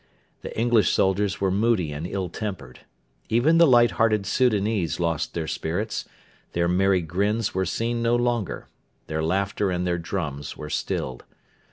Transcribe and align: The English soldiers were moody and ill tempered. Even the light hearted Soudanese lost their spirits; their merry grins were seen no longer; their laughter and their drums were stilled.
The 0.41 0.57
English 0.59 0.89
soldiers 0.89 1.39
were 1.39 1.51
moody 1.51 1.91
and 1.91 2.07
ill 2.07 2.27
tempered. 2.27 2.79
Even 3.29 3.59
the 3.59 3.67
light 3.67 3.91
hearted 3.91 4.25
Soudanese 4.25 4.99
lost 4.99 5.35
their 5.35 5.45
spirits; 5.45 6.09
their 6.53 6.67
merry 6.67 7.01
grins 7.01 7.53
were 7.53 7.67
seen 7.67 8.01
no 8.01 8.15
longer; 8.15 8.67
their 9.05 9.21
laughter 9.23 9.69
and 9.69 9.85
their 9.85 9.99
drums 9.99 10.57
were 10.57 10.71
stilled. 10.71 11.23